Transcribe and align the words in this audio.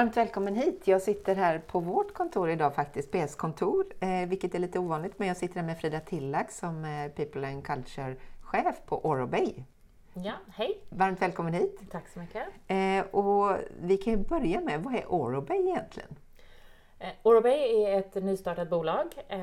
Varmt 0.00 0.16
välkommen 0.16 0.54
hit. 0.54 0.82
Jag 0.84 1.02
sitter 1.02 1.34
här 1.34 1.58
på 1.58 1.80
vårt 1.80 2.14
kontor 2.14 2.50
idag 2.50 2.74
faktiskt, 2.74 3.10
PS 3.10 3.34
kontor, 3.34 3.86
eh, 4.00 4.28
vilket 4.28 4.54
är 4.54 4.58
lite 4.58 4.78
ovanligt, 4.78 5.18
men 5.18 5.28
jag 5.28 5.36
sitter 5.36 5.54
här 5.54 5.62
med 5.62 5.78
Frida 5.78 6.00
Tillack 6.00 6.50
som 6.50 6.84
är 6.84 7.08
People 7.08 7.48
and 7.48 7.66
Culture-chef 7.66 8.76
på 8.86 9.06
Orobay. 9.06 9.64
Ja, 10.14 10.32
hej! 10.54 10.80
Varmt 10.88 11.22
välkommen 11.22 11.54
hit. 11.54 11.80
Tack 11.90 12.08
så 12.08 12.18
mycket. 12.18 12.42
Eh, 12.66 13.14
och 13.14 13.56
vi 13.80 13.96
kan 13.96 14.12
ju 14.12 14.16
börja 14.16 14.60
med, 14.60 14.82
vad 14.82 14.94
är 14.94 15.04
Orobay 15.12 15.68
egentligen? 15.68 16.16
Eh, 16.98 17.08
Orobay 17.22 17.84
är 17.84 17.98
ett 17.98 18.14
nystartat 18.14 18.70
bolag 18.70 19.06
eh, 19.28 19.40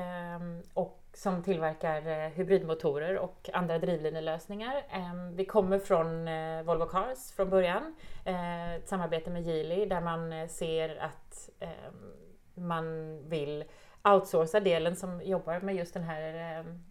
och 0.74 1.07
som 1.18 1.42
tillverkar 1.42 2.06
eh, 2.06 2.28
hybridmotorer 2.28 3.18
och 3.18 3.50
andra 3.52 3.78
drivlinelösningar. 3.78 4.84
Ehm, 4.90 5.36
vi 5.36 5.44
kommer 5.44 5.78
från 5.78 6.28
eh, 6.28 6.62
Volvo 6.62 6.86
Cars 6.86 7.32
från 7.32 7.50
början, 7.50 7.94
eh, 8.24 8.74
ett 8.74 8.88
samarbete 8.88 9.30
med 9.30 9.42
Geely 9.42 9.86
där 9.86 10.00
man 10.00 10.48
ser 10.48 10.96
att 10.96 11.50
ehm, 11.60 12.12
man 12.54 13.18
vill 13.28 13.64
outsourca 14.04 14.60
delen 14.60 14.96
som 14.96 15.22
jobbar 15.22 15.60
med 15.60 15.74
just 15.74 15.94
den 15.94 16.02
här 16.02 16.34
ehm, 16.34 16.84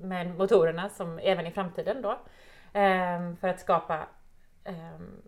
med 0.00 0.38
motorerna 0.38 0.88
som 0.88 1.18
även 1.18 1.46
i 1.46 1.50
framtiden 1.50 2.02
då. 2.02 2.18
För 3.40 3.48
att 3.48 3.60
skapa 3.60 4.06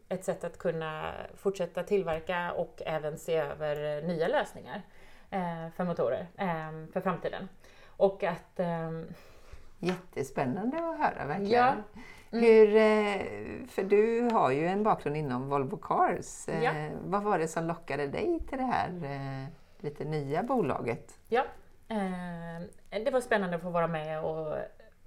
ett 0.08 0.24
sätt 0.24 0.44
att 0.44 0.58
kunna 0.58 1.12
fortsätta 1.36 1.82
tillverka 1.82 2.52
och 2.52 2.82
även 2.86 3.18
se 3.18 3.36
över 3.36 4.02
nya 4.02 4.28
lösningar 4.28 4.82
för 5.76 5.84
motorer 5.84 6.26
för 6.92 7.00
framtiden. 7.00 7.48
Och 7.96 8.24
att... 8.24 8.60
Um... 8.60 9.14
Jättespännande 9.78 10.76
att 10.76 10.98
höra 10.98 11.26
verkligen. 11.26 11.52
Ja. 11.52 11.74
Mm. 12.32 12.44
Hur, 12.44 12.76
eh, 12.76 13.66
för 13.68 13.82
du 13.82 14.28
har 14.32 14.50
ju 14.50 14.66
en 14.66 14.82
bakgrund 14.82 15.16
inom 15.16 15.48
Volvo 15.48 15.76
Cars. 15.76 16.48
Eh, 16.48 16.62
ja. 16.64 16.72
Vad 17.04 17.22
var 17.22 17.38
det 17.38 17.48
som 17.48 17.66
lockade 17.66 18.06
dig 18.06 18.40
till 18.48 18.58
det 18.58 18.64
här 18.64 18.88
eh, 18.88 19.48
lite 19.84 20.04
nya 20.04 20.42
bolaget? 20.42 21.18
Ja, 21.28 21.44
det 22.90 23.10
var 23.12 23.20
spännande 23.20 23.56
att 23.56 23.62
få 23.62 23.70
vara 23.70 23.86
med 23.86 24.24
och 24.24 24.56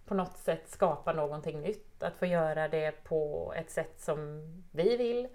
på 0.05 0.13
något 0.13 0.37
sätt 0.37 0.69
skapa 0.69 1.13
någonting 1.13 1.61
nytt. 1.61 2.03
Att 2.03 2.15
få 2.15 2.25
göra 2.25 2.67
det 2.67 3.03
på 3.03 3.53
ett 3.57 3.71
sätt 3.71 3.99
som 4.01 4.41
vi 4.71 4.97
vill. 4.97 5.27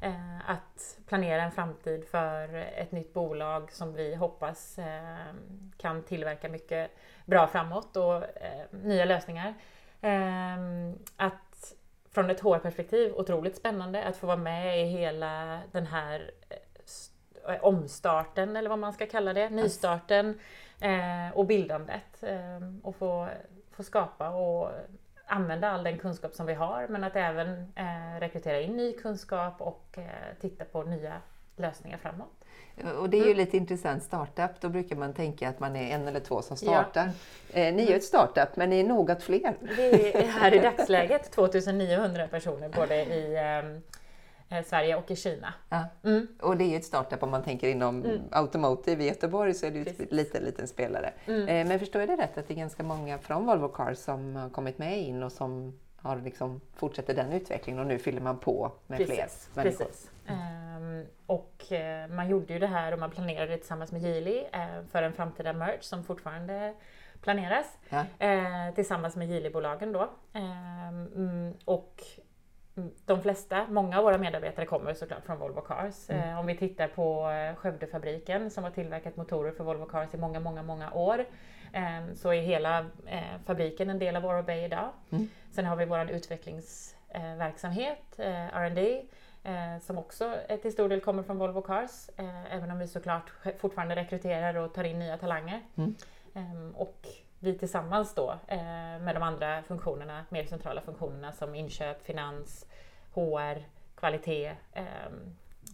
Eh, 0.00 0.50
att 0.50 0.98
planera 1.06 1.42
en 1.42 1.52
framtid 1.52 2.04
för 2.04 2.54
ett 2.54 2.92
nytt 2.92 3.12
bolag 3.12 3.72
som 3.72 3.94
vi 3.94 4.14
hoppas 4.14 4.78
eh, 4.78 5.34
kan 5.76 6.02
tillverka 6.02 6.48
mycket 6.48 6.90
bra 7.24 7.46
framåt 7.46 7.96
och 7.96 8.14
eh, 8.14 8.64
nya 8.70 9.04
lösningar. 9.04 9.54
Att 11.16 11.74
från 12.10 12.30
ett 12.30 12.40
HR-perspektiv 12.40 13.12
otroligt 13.14 13.56
spännande 13.56 14.04
att 14.04 14.16
få 14.16 14.26
vara 14.26 14.36
med 14.36 14.82
i 14.82 14.84
hela 14.84 15.60
den 15.72 15.86
här 15.86 16.30
omstarten 17.60 18.56
eller 18.56 18.70
vad 18.70 18.78
man 18.78 18.92
ska 18.92 19.06
kalla 19.06 19.32
det, 19.32 19.50
nystarten 19.50 20.40
och 21.34 21.46
bildandet 21.46 22.24
och 22.82 22.96
få, 22.96 23.28
få 23.70 23.82
skapa 23.82 24.30
och 24.30 24.70
använda 25.28 25.70
all 25.70 25.84
den 25.84 25.98
kunskap 25.98 26.34
som 26.34 26.46
vi 26.46 26.54
har 26.54 26.86
men 26.88 27.04
att 27.04 27.16
även 27.16 27.72
eh, 27.74 28.20
rekrytera 28.20 28.60
in 28.60 28.76
ny 28.76 28.92
kunskap 28.92 29.60
och 29.60 29.98
eh, 29.98 30.04
titta 30.40 30.64
på 30.64 30.82
nya 30.82 31.12
lösningar 31.56 31.98
framåt. 31.98 32.38
Och 32.98 33.10
det 33.10 33.16
är 33.16 33.24
ju 33.24 33.32
mm. 33.32 33.36
lite 33.36 33.56
intressant, 33.56 34.02
startup, 34.02 34.60
då 34.60 34.68
brukar 34.68 34.96
man 34.96 35.12
tänka 35.12 35.48
att 35.48 35.60
man 35.60 35.76
är 35.76 35.94
en 35.94 36.08
eller 36.08 36.20
två 36.20 36.42
som 36.42 36.56
startar. 36.56 37.10
Ja. 37.52 37.60
Eh, 37.60 37.74
ni 37.74 37.82
är 37.82 37.88
ju 37.88 37.94
ett 37.94 38.04
startup, 38.04 38.56
men 38.56 38.70
ni 38.70 38.80
är 38.80 38.84
något 38.84 39.22
fler. 39.22 39.56
Vi 39.76 40.12
är 40.12 40.26
här 40.26 40.54
i 40.54 40.58
dagsläget 40.78 41.30
2900 41.32 42.28
personer 42.28 42.68
både 42.68 43.04
i 43.04 43.34
eh, 43.34 43.58
eh, 43.58 43.64
Sverige 44.66 44.96
och 44.96 45.10
i 45.10 45.16
Kina. 45.16 45.54
Ja. 45.68 45.84
Mm. 46.04 46.26
Och 46.40 46.56
det 46.56 46.64
är 46.64 46.68
ju 46.68 46.76
ett 46.76 46.84
startup 46.84 47.22
om 47.22 47.30
man 47.30 47.42
tänker 47.42 47.68
inom 47.68 48.04
mm. 48.04 48.20
automotive 48.32 49.04
i 49.04 49.06
Göteborg 49.06 49.54
så 49.54 49.66
är 49.66 49.70
det 49.70 49.78
ju 49.78 49.84
en 49.88 50.16
liten, 50.16 50.42
liten 50.42 50.68
spelare. 50.68 51.12
Mm. 51.26 51.48
Eh, 51.48 51.68
men 51.68 51.78
förstår 51.78 52.02
jag 52.02 52.08
det 52.08 52.22
rätt 52.22 52.38
att 52.38 52.48
det 52.48 52.54
är 52.54 52.58
ganska 52.58 52.82
många 52.82 53.18
från 53.18 53.46
Volvo 53.46 53.68
Cars 53.68 53.98
som 53.98 54.36
har 54.36 54.50
kommit 54.50 54.78
med 54.78 54.98
in 54.98 55.22
och 55.22 55.32
som 55.32 55.78
har 55.96 56.16
liksom 56.16 56.60
fortsätter 56.74 57.14
den 57.14 57.32
utvecklingen 57.32 57.80
och 57.80 57.86
nu 57.86 57.98
fyller 57.98 58.20
man 58.20 58.38
på 58.38 58.72
med 58.86 58.98
Precis. 58.98 59.48
fler 59.52 59.64
människor. 59.64 59.84
Precis. 59.84 60.10
Um, 60.28 61.06
och 61.26 61.64
uh, 61.72 62.14
man 62.14 62.28
gjorde 62.28 62.52
ju 62.52 62.58
det 62.58 62.66
här 62.66 62.92
och 62.92 62.98
man 62.98 63.10
planerade 63.10 63.50
det 63.52 63.58
tillsammans 63.58 63.92
med 63.92 64.02
Geely 64.02 64.44
för 64.90 65.02
en 65.02 65.12
framtida 65.12 65.52
merge 65.52 65.78
som 65.80 66.04
fortfarande 66.04 66.74
planeras 67.22 67.66
ja. 67.88 68.04
tillsammans 68.74 69.16
med 69.16 69.28
Geely-bolagen 69.28 69.92
då. 69.92 70.10
Um, 70.32 71.54
och 71.64 72.02
de 73.06 73.22
flesta, 73.22 73.66
många 73.68 73.98
av 73.98 74.04
våra 74.04 74.18
medarbetare 74.18 74.66
kommer 74.66 74.94
såklart 74.94 75.26
från 75.26 75.38
Volvo 75.38 75.60
Cars. 75.60 76.10
Mm. 76.10 76.28
Eh, 76.28 76.40
om 76.40 76.46
vi 76.46 76.56
tittar 76.56 76.88
på 76.88 77.30
eh, 77.30 77.56
Skövdefabriken 77.56 78.50
som 78.50 78.64
har 78.64 78.70
tillverkat 78.70 79.16
motorer 79.16 79.52
för 79.52 79.64
Volvo 79.64 79.86
Cars 79.86 80.14
i 80.14 80.16
många, 80.16 80.40
många, 80.40 80.62
många 80.62 80.92
år 80.92 81.24
eh, 81.72 82.14
så 82.14 82.32
är 82.32 82.40
hela 82.40 82.86
fabriken 83.46 83.90
en 83.90 83.98
del 83.98 84.16
av 84.16 84.26
Orobay 84.26 84.64
idag. 84.64 84.90
Mm. 85.10 85.28
Sen 85.50 85.66
har 85.66 85.76
vi 85.76 85.84
vår 85.84 86.10
utvecklingsverksamhet, 86.10 88.18
R&D 88.18 89.02
som 89.80 89.98
också 89.98 90.36
till 90.62 90.72
stor 90.72 90.88
del 90.88 91.00
kommer 91.00 91.22
från 91.22 91.38
Volvo 91.38 91.62
Cars, 91.62 92.10
även 92.50 92.70
om 92.70 92.78
vi 92.78 92.86
såklart 92.86 93.32
fortfarande 93.58 93.96
rekryterar 93.96 94.54
och 94.54 94.74
tar 94.74 94.84
in 94.84 94.98
nya 94.98 95.16
talanger. 95.16 95.62
Mm. 95.76 95.94
Ehm, 96.34 96.74
och 96.74 97.06
vi 97.40 97.58
tillsammans 97.58 98.14
då 98.14 98.38
med 99.00 99.14
de 99.14 99.22
andra 99.22 99.62
funktionerna, 99.62 100.24
mer 100.28 100.44
centrala 100.44 100.80
funktionerna 100.80 101.32
som 101.32 101.54
inköp, 101.54 102.02
finans, 102.02 102.66
HR, 103.14 103.64
kvalitet 103.94 104.56
eh, 104.72 104.84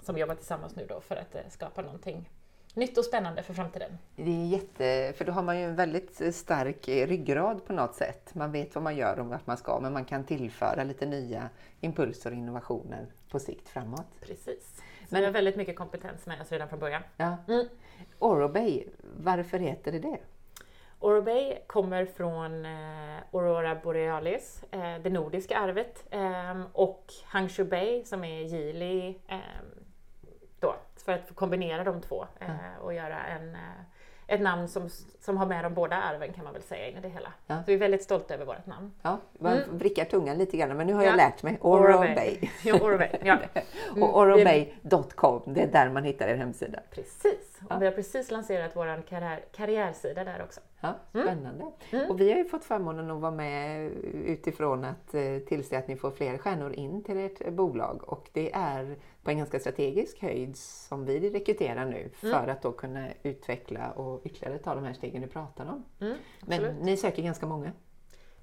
som 0.02 0.19
jobbar 0.19 0.34
tillsammans 0.34 0.76
nu 0.76 0.86
då 0.88 1.00
för 1.00 1.16
att 1.16 1.34
eh, 1.34 1.41
skapa 1.48 1.82
någonting 1.82 2.30
nytt 2.75 2.98
och 2.98 3.04
spännande 3.04 3.42
för 3.42 3.54
framtiden. 3.54 3.98
Det 4.16 4.30
är 4.30 4.47
jätte, 4.47 5.12
för 5.16 5.25
då 5.25 5.32
har 5.32 5.42
man 5.42 5.58
ju 5.58 5.64
en 5.64 5.76
väldigt 5.76 6.34
stark 6.34 6.88
ryggrad 6.88 7.64
på 7.64 7.72
något 7.72 7.94
sätt. 7.94 8.34
Man 8.34 8.52
vet 8.52 8.75
vad 8.75 8.84
man 8.84 8.96
gör 8.96 9.19
och 9.19 9.26
vart 9.26 9.46
man 9.46 9.56
ska, 9.56 9.81
men 9.81 9.92
man 9.92 10.04
kan 10.04 10.25
tillföra 10.25 10.84
lite 10.84 11.06
nya 11.06 11.48
impulser 11.81 12.31
och 12.31 12.36
innovationer 12.36 13.06
på 13.31 13.38
sikt 13.38 13.69
framåt. 13.69 14.20
Precis. 14.20 14.76
Så 14.76 14.82
men 15.08 15.20
vi 15.20 15.26
har 15.26 15.32
väldigt 15.32 15.56
mycket 15.56 15.76
kompetens 15.76 16.26
med 16.26 16.41
oss 16.41 16.52
redan 16.52 16.69
från 16.69 16.78
början. 16.78 17.02
Ja. 17.16 17.36
Mm. 17.48 17.66
Orobay, 18.19 18.86
varför 19.16 19.58
heter 19.58 19.92
det 19.92 19.98
det? 19.98 20.19
Orobay 21.04 21.59
kommer 21.66 22.04
från 22.04 22.66
eh, 22.66 23.16
Aurora 23.32 23.75
Borealis, 23.75 24.65
eh, 24.70 24.94
det 25.03 25.10
nordiska 25.10 25.59
arvet, 25.59 26.04
eh, 26.10 26.60
och 26.72 27.12
Hangshu 27.25 27.65
Bay 27.65 28.04
som 28.04 28.25
är 28.25 28.42
Geely 28.42 29.14
ehm, 29.28 29.41
då, 30.60 30.75
för 31.04 31.12
att 31.12 31.34
kombinera 31.34 31.84
de 31.84 32.00
två 32.00 32.26
mm. 32.41 32.56
och 32.82 32.94
göra 32.94 33.25
en, 33.25 33.54
eh, 33.54 33.60
ett 34.26 34.41
namn 34.41 34.69
som, 34.69 34.88
som 35.20 35.37
har 35.37 35.47
med 35.47 35.64
de 35.64 35.75
båda 35.75 35.97
arven 35.97 36.32
kan 36.32 36.44
man 36.44 36.53
väl 36.53 36.62
säga 36.62 36.88
in 36.88 36.97
i 36.97 37.00
det 37.00 37.09
hela. 37.09 37.32
Ja. 37.47 37.56
Så 37.56 37.62
vi 37.66 37.75
är 37.75 37.78
väldigt 37.78 38.03
stolta 38.03 38.34
över 38.34 38.44
vårt 38.44 38.66
namn. 38.66 38.93
Ja, 39.03 39.19
man 39.38 39.53
mm. 39.53 39.78
vrickar 39.78 40.04
tungan 40.04 40.38
lite 40.38 40.56
grann 40.56 40.76
men 40.76 40.87
nu 40.87 40.93
har 40.94 41.03
jag 41.03 41.12
ja. 41.12 41.16
lärt 41.16 41.43
mig. 41.43 41.59
Orobay. 41.60 42.50
Ja, 42.64 42.81
Orobay. 42.81 43.10
Ja. 43.25 43.38
Mm. 43.91 44.03
och 44.03 44.19
orobay.com, 44.19 45.43
det 45.54 45.60
är 45.60 45.72
där 45.72 45.91
man 45.91 46.04
hittar 46.04 46.28
er 46.28 46.37
hemsida. 46.37 46.78
Precis, 46.91 47.53
och 47.69 47.82
vi 47.82 47.86
har 47.86 47.92
precis 47.92 48.30
lanserat 48.30 48.70
vår 48.75 49.02
karriär, 49.02 49.44
karriärsida 49.52 50.25
där 50.25 50.42
också. 50.42 50.60
Ja, 50.80 50.94
mm. 51.14 51.26
spännande. 51.26 51.64
Mm. 51.90 52.11
Och 52.11 52.20
vi 52.20 52.31
har 52.31 52.38
ju 52.38 52.44
fått 52.44 52.64
förmånen 52.64 53.11
att 53.11 53.20
vara 53.20 53.32
med 53.32 53.90
utifrån 54.12 54.84
att 54.84 55.14
eh, 55.14 55.38
tillse 55.38 55.78
att 55.78 55.88
ni 55.88 55.96
får 55.96 56.11
fler 56.11 56.38
stjärnor 56.38 56.72
in 56.72 57.05
till 57.05 57.19
ert 57.19 57.52
bolag 57.52 58.02
och 58.05 58.28
det 58.32 58.55
är 58.55 58.96
på 59.22 59.31
en 59.31 59.38
ganska 59.38 59.61
strategisk 59.61 60.22
höjd 60.22 60.56
som 60.56 61.05
vi 61.05 61.31
rekryterar 61.31 61.84
nu 61.84 62.11
för 62.14 62.28
mm. 62.28 62.50
att 62.50 62.62
då 62.62 62.72
kunna 62.72 63.08
utveckla 63.22 63.90
och 63.90 64.20
ytterligare 64.25 64.58
ta 64.58 64.75
de 64.75 64.84
här 64.84 64.93
stegen 64.93 65.22
du 65.22 65.28
pratar 65.28 65.66
om. 65.66 65.84
Mm, 66.00 66.16
Men 66.40 66.62
ni 66.62 66.96
söker 66.96 67.22
ganska 67.22 67.46
många. 67.46 67.72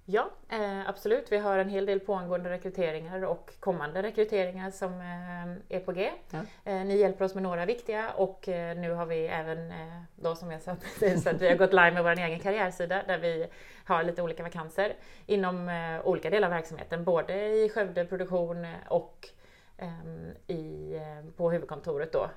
Ja, 0.06 0.30
eh, 0.50 0.90
absolut. 0.90 1.32
Vi 1.32 1.38
har 1.38 1.58
en 1.58 1.70
hel 1.70 1.86
del 1.86 2.00
pågående 2.00 2.50
rekryteringar 2.50 3.26
och 3.26 3.52
kommande 3.60 4.04
rekryteringar 4.04 4.72
som 4.72 4.94
eh, 4.94 5.78
är 5.78 5.80
på 5.80 5.92
G. 5.92 6.12
Ja. 6.30 6.40
Eh, 6.66 6.86
ni 6.86 6.98
hjälper 6.98 7.26
oss 7.26 7.34
med 7.34 7.44
några 7.44 7.66
viktiga 7.66 8.10
och 8.10 8.44
nu 8.78 8.92
har 8.92 9.06
vi 9.06 9.28
även, 9.28 9.74
då 10.16 10.36
som 10.36 10.52
jag 10.52 10.62
sa 10.62 10.76
precis, 10.82 11.28
att 11.28 11.42
vi 11.42 11.50
har 11.50 11.56
gått 11.56 11.74
live 11.74 11.92
med 11.92 12.04
vår 12.04 12.20
egen 12.20 12.40
karriärsida 12.40 13.04
där 13.08 13.18
vi 13.18 13.48
har 13.86 14.04
lite 14.04 14.22
olika 14.22 14.44
vakanser 14.44 14.94
inom 15.26 15.70
olika 16.04 16.30
delar 16.30 16.48
av 16.48 16.54
verksamheten, 16.54 17.04
både 17.04 17.48
i 17.48 17.70
Skövde 17.70 18.06
produktion 18.06 18.68
och 18.88 19.28
i, 20.48 21.00
på 21.38 21.52
huvudkontoret 21.52 22.14
då 22.14 22.30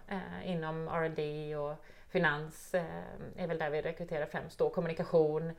inom 0.44 0.88
R&D 0.88 1.56
och 1.56 1.74
finans 2.08 2.74
är 3.36 3.46
väl 3.46 3.58
där 3.58 3.70
vi 3.70 3.82
rekryterar 3.82 4.26
främst 4.26 4.58
då, 4.58 4.70
kommunikation, 4.70 5.52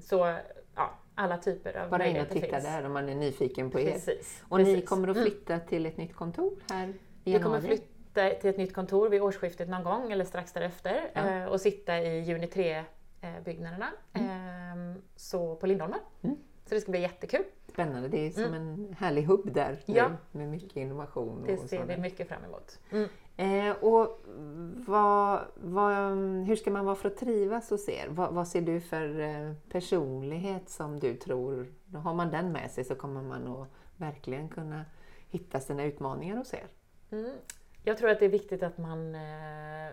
så 0.00 0.36
ja, 0.74 0.98
alla 1.14 1.38
typer 1.38 1.76
av 1.76 1.90
Bara 1.90 2.06
in 2.06 2.20
och 2.20 2.28
titta 2.28 2.46
finns. 2.46 2.64
där 2.64 2.86
om 2.86 2.92
man 2.92 3.08
är 3.08 3.14
nyfiken 3.14 3.70
på 3.70 3.78
precis, 3.78 4.08
er. 4.08 4.16
Och 4.48 4.58
precis. 4.58 4.76
ni 4.76 4.82
kommer 4.82 5.08
att 5.08 5.16
mm. 5.16 5.30
flytta 5.30 5.54
mm. 5.54 5.66
till 5.66 5.86
ett 5.86 5.96
nytt 5.96 6.14
kontor 6.14 6.52
här 6.70 6.88
i 7.24 7.32
Vi 7.32 7.38
kommer 7.38 7.60
flytta 7.60 8.30
till 8.30 8.50
ett 8.50 8.56
nytt 8.56 8.74
kontor 8.74 9.08
vid 9.08 9.22
årsskiftet 9.22 9.68
någon 9.68 9.84
gång 9.84 10.12
eller 10.12 10.24
strax 10.24 10.52
därefter 10.52 11.10
ja. 11.12 11.30
Eh, 11.30 11.44
och 11.44 11.60
sitta 11.60 12.00
i 12.00 12.20
Juni 12.20 12.46
3-byggnaderna 12.46 13.88
mm. 14.12 14.30
Ehm, 14.30 15.02
så 15.16 15.56
på 15.56 15.66
Lindholmen. 15.66 16.00
Mm. 16.22 16.36
Så 16.66 16.74
det 16.74 16.80
ska 16.80 16.90
bli 16.90 17.00
jättekul. 17.00 17.42
Spännande, 17.72 18.08
det 18.08 18.26
är 18.26 18.30
som 18.30 18.44
mm. 18.44 18.54
en 18.54 18.96
härlig 18.98 19.22
hubb 19.22 19.52
där 19.52 19.78
ja. 19.86 20.10
med 20.32 20.48
mycket 20.48 20.76
innovation. 20.76 21.44
Det 21.46 21.56
ser 21.56 21.84
vi 21.84 21.96
mycket 21.96 22.28
fram 22.28 22.44
emot. 22.44 22.78
Eh, 23.40 23.72
och 23.80 24.20
vad, 24.86 25.40
vad, 25.54 26.12
hur 26.46 26.56
ska 26.56 26.70
man 26.70 26.84
vara 26.84 26.96
för 26.96 27.08
att 27.08 27.16
trivas 27.16 27.70
hos 27.70 27.88
er? 27.88 28.06
Vad, 28.08 28.34
vad 28.34 28.48
ser 28.48 28.60
du 28.60 28.80
för 28.80 29.20
eh, 29.20 29.52
personlighet 29.68 30.68
som 30.68 31.00
du 31.00 31.16
tror, 31.16 31.66
har 31.94 32.14
man 32.14 32.30
den 32.30 32.52
med 32.52 32.70
sig 32.70 32.84
så 32.84 32.94
kommer 32.94 33.22
man 33.22 33.46
att 33.46 33.68
verkligen 33.96 34.48
kunna 34.48 34.84
hitta 35.28 35.60
sina 35.60 35.84
utmaningar 35.84 36.36
hos 36.36 36.54
er? 36.54 36.66
Mm. 37.10 37.36
Jag 37.84 37.98
tror 37.98 38.10
att 38.10 38.18
det 38.18 38.24
är 38.24 38.30
viktigt 38.30 38.62
att 38.62 38.78
man 38.78 39.14
eh, 39.14 39.92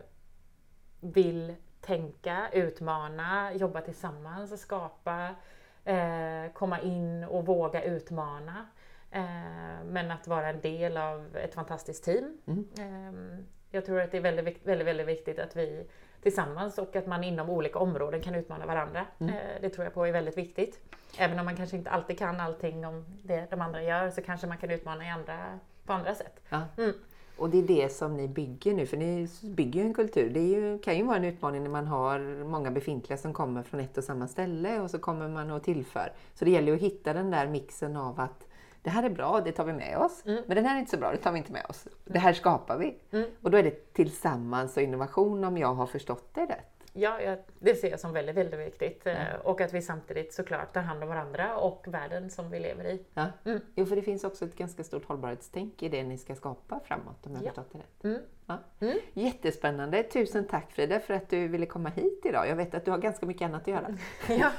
vill 1.00 1.56
tänka, 1.82 2.50
utmana, 2.54 3.54
jobba 3.54 3.82
tillsammans, 3.82 4.62
skapa, 4.62 5.36
eh, 5.84 6.52
komma 6.54 6.82
in 6.82 7.24
och 7.24 7.46
våga 7.46 7.84
utmana. 7.84 8.66
Eh, 9.12 9.86
men 9.86 10.12
att 10.12 10.28
vara 10.28 10.50
en 10.50 10.62
del 10.62 10.98
av 10.98 11.38
ett 11.38 11.54
fantastiskt 11.54 12.04
team. 12.04 12.38
Mm. 12.48 12.68
Eh, 12.80 13.40
jag 13.72 13.86
tror 13.86 14.02
att 14.02 14.12
det 14.12 14.18
är 14.18 14.22
väldigt, 14.22 14.68
väldigt, 14.68 14.88
väldigt 14.88 15.08
viktigt 15.08 15.40
att 15.40 15.56
vi 15.56 15.88
tillsammans 16.22 16.78
och 16.78 16.96
att 16.96 17.08
man 17.08 17.24
inom 17.24 17.50
olika 17.50 17.80
områden 17.80 18.22
kan 18.22 18.36
utmana 18.36 18.66
varandra. 18.66 19.06
Mm. 19.20 19.34
Eh, 19.34 19.62
det 19.62 19.70
tror 19.70 19.84
jag 19.84 19.94
på 19.94 20.06
är 20.06 20.12
väldigt 20.12 20.38
viktigt. 20.38 20.80
Även 21.18 21.40
om 21.40 21.46
man 21.46 21.56
kanske 21.56 21.78
inte 21.78 21.90
alltid 21.90 22.20
kan 22.20 22.40
allting 22.40 22.86
om 22.86 23.06
det 23.24 23.48
de 23.50 23.62
andra 23.62 23.84
gör 23.84 24.10
så 24.10 24.22
kanske 24.22 24.48
man 24.48 24.58
kan 24.58 24.72
utmana 24.72 25.06
i 25.06 25.10
andra, 25.10 25.60
på 25.86 25.94
andra 25.94 26.16
sätt. 26.16 26.42
Ja. 26.50 26.62
Mm. 26.78 26.94
Och 27.38 27.50
det 27.50 27.58
är 27.58 27.64
det 27.64 27.90
som 27.90 28.18
ni 28.18 28.28
bygger 28.28 28.74
nu, 28.74 28.86
för 28.86 28.98
ni 28.98 29.28
bygger 29.44 29.82
ju 29.82 29.88
en 29.88 29.94
kultur. 29.94 30.30
Det 30.30 30.48
ju, 30.48 30.80
kan 30.80 30.98
ju 30.98 31.04
vara 31.04 31.18
en 31.18 31.24
utmaning 31.24 31.64
när 31.64 31.70
man 31.70 31.88
har 31.88 32.44
många 32.44 32.72
befintliga 32.72 33.18
som 33.18 33.34
kommer 33.34 33.64
från 33.64 33.80
ett 33.80 33.98
och 33.98 34.04
samma 34.04 34.28
ställe 34.28 34.80
och 34.80 34.92
så 34.92 35.00
kommer 35.00 35.28
man 35.28 35.52
och 35.52 35.64
tillför. 35.64 36.14
Så 36.34 36.46
det 36.46 36.52
gäller 36.52 36.74
att 36.74 36.82
hitta 36.82 37.14
den 37.14 37.32
där 37.32 37.48
mixen 37.48 37.96
av 37.98 38.20
att 38.20 38.47
det 38.88 38.92
här 38.92 39.04
är 39.04 39.10
bra, 39.10 39.42
det 39.42 39.52
tar 39.52 39.66
vi 39.66 39.74
med 39.74 39.98
oss. 39.98 40.26
Mm. 40.26 40.44
Men 40.48 40.56
den 40.56 40.66
här 40.66 40.76
är 40.76 40.80
inte 40.80 40.92
så 40.92 40.98
bra, 40.98 41.12
det 41.12 41.18
tar 41.18 41.32
vi 41.32 41.38
inte 41.38 41.52
med 41.52 41.66
oss. 41.70 41.88
Det 42.06 42.20
här 42.20 42.34
skapar 42.34 42.78
vi. 42.78 42.98
Mm. 43.12 43.30
Och 43.42 43.52
då 43.52 43.58
är 43.58 43.64
det 43.64 43.94
tillsammans 43.94 44.78
och 44.78 44.84
innovation 44.84 45.44
om 45.44 45.58
jag 45.58 45.74
har 45.74 45.86
förstått 45.86 46.34
det 46.34 46.46
rätt. 46.46 46.84
Ja, 46.94 47.22
ja, 47.22 47.38
det 47.60 47.76
ser 47.76 47.90
jag 47.90 48.00
som 48.00 48.14
väldigt, 48.14 48.36
väldigt 48.36 48.60
viktigt. 48.60 49.02
Ja. 49.04 49.12
Eh, 49.12 49.36
och 49.44 49.62
att 49.62 49.74
vi 49.74 49.82
samtidigt 49.82 50.34
såklart 50.34 50.74
tar 50.74 50.82
hand 50.82 51.04
om 51.04 51.10
varandra 51.10 51.58
och 51.58 51.86
världen 51.88 52.30
som 52.30 52.52
vi 52.52 52.60
lever 52.60 52.86
i. 52.86 53.06
Ja. 53.14 53.26
Mm. 53.46 53.60
Jo, 53.76 53.86
för 53.86 53.96
det 53.96 54.02
finns 54.02 54.24
också 54.24 54.46
ett 54.46 54.56
ganska 54.56 54.84
stort 54.84 55.06
hållbarhetstänk 55.06 55.84
i 55.84 55.90
det 55.90 56.04
ni 56.04 56.18
ska 56.18 56.36
skapa 56.36 56.80
framåt, 56.86 57.26
om 57.26 57.34
jag 57.34 57.44
ja. 57.44 57.48
förstått 57.48 57.72
det 57.72 57.80
rätt. 57.80 58.22
Mm. 58.50 58.60
Ja. 58.80 58.88
Mm. 58.88 59.00
Jättespännande! 59.14 60.04
Tusen 60.04 60.48
tack 60.48 60.72
Frida 60.72 61.00
för 61.00 61.14
att 61.14 61.30
du 61.30 61.48
ville 61.48 61.66
komma 61.66 61.90
hit 61.90 62.22
idag. 62.26 62.48
Jag 62.48 62.56
vet 62.56 62.76
att 62.76 62.86
du 62.86 62.92
har 62.92 62.98
ganska 62.98 63.26
mycket 63.26 63.46
annat 63.46 63.62
att 63.62 63.68
göra. 63.68 63.98
ja, 64.30 64.52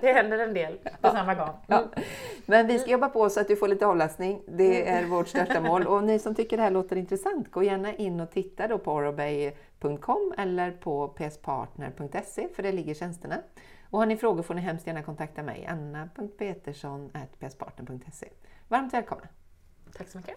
det 0.00 0.12
händer 0.12 0.38
en 0.38 0.54
del 0.54 0.72
på 0.72 0.90
ja. 1.00 1.10
samma 1.10 1.34
gång. 1.34 1.50
Ja. 1.66 1.84
Men 2.46 2.66
vi 2.66 2.78
ska 2.78 2.90
jobba 2.90 3.08
på 3.08 3.30
så 3.30 3.40
att 3.40 3.48
du 3.48 3.56
får 3.56 3.68
lite 3.68 3.86
avlastning. 3.86 4.42
Det 4.46 4.82
mm. 4.82 5.04
är 5.04 5.08
vårt 5.08 5.28
största 5.28 5.60
mål. 5.60 5.86
Och 5.86 6.04
ni 6.04 6.18
som 6.18 6.34
tycker 6.34 6.56
det 6.56 6.62
här 6.62 6.70
låter 6.70 6.96
intressant, 6.96 7.50
gå 7.50 7.62
gärna 7.62 7.94
in 7.94 8.20
och 8.20 8.30
titta 8.30 8.68
då 8.68 8.78
på 8.78 8.92
orobay.com 8.92 10.34
eller 10.38 10.70
på 10.70 11.08
pspartner.se 11.08 12.48
för 12.48 12.62
där 12.62 12.72
ligger 12.72 12.94
tjänsterna. 12.94 13.36
Och 13.90 13.98
har 13.98 14.06
ni 14.06 14.16
frågor 14.16 14.42
får 14.42 14.54
ni 14.54 14.60
hemskt 14.60 14.86
gärna 14.86 15.02
kontakta 15.02 15.42
mig, 15.42 15.66
anna.petersson.pspartner.se. 15.66 18.28
Varmt 18.68 18.94
välkomna! 18.94 19.28
Tack 19.92 20.08
så 20.08 20.18
mycket! 20.18 20.36